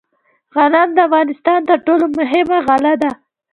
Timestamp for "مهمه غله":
2.19-2.93